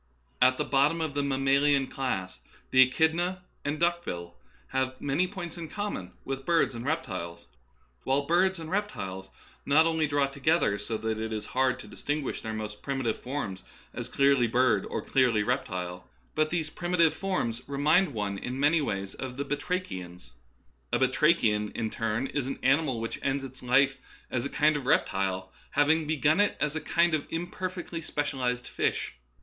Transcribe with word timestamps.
At 0.41 0.57
the 0.57 0.65
bottom 0.65 0.99
of 0.99 1.13
the 1.13 1.21
mammalian 1.21 1.85
class, 1.85 2.39
the 2.71 2.81
echidna 2.81 3.43
and 3.63 3.79
duck 3.79 4.03
bill 4.03 4.33
have 4.69 4.99
many 4.99 5.27
points 5.27 5.59
in 5.59 5.69
common 5.69 6.13
with 6.25 6.43
birds 6.43 6.73
and 6.73 6.83
reptiles; 6.83 7.45
while 8.03 8.23
birds 8.23 8.57
and 8.57 8.71
reptiles 8.71 9.29
not 9.63 9.85
only 9.85 10.07
draw 10.07 10.25
together 10.25 10.79
so 10.79 10.97
that 10.97 11.19
it 11.19 11.31
is 11.31 11.45
hard 11.45 11.79
to 11.79 11.87
distinguish 11.87 12.41
their 12.41 12.51
most 12.51 12.81
primitive 12.81 13.19
forms 13.19 13.63
as 13.93 14.09
clearly 14.09 14.47
bird 14.47 14.87
or 14.87 15.03
clearly 15.03 15.43
reptile, 15.43 16.09
but 16.33 16.49
these 16.49 16.67
Darwinism 16.71 16.97
Verified. 17.11 17.19
23 17.19 17.19
primitive 17.19 17.19
forms 17.19 17.69
remind 17.69 18.13
one 18.15 18.39
in 18.39 18.59
many 18.59 18.81
ways 18.81 19.13
of 19.13 19.37
the 19.37 19.45
batrachians. 19.45 20.31
A 20.91 20.97
batracbian, 20.97 21.71
in 21.75 21.91
turn, 21.91 22.25
is 22.25 22.47
an 22.47 22.57
animal 22.63 22.99
which 22.99 23.19
ends 23.21 23.43
its 23.43 23.61
life 23.61 23.99
as 24.31 24.47
a 24.47 24.49
kind 24.49 24.75
of 24.75 24.87
reptile 24.87 25.51
after 25.75 25.79
hav 25.81 25.89
ing 25.91 26.07
begun 26.07 26.39
it 26.39 26.57
as 26.59 26.75
a 26.75 26.81
kind 26.81 27.13
of 27.13 27.27
imperfectly 27.29 28.01
specialized 28.01 28.65
fish. 28.65 29.13